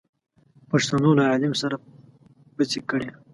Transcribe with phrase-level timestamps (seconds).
[0.69, 1.75] پښتنو له عليم سره
[2.55, 3.09] پڅې کړې.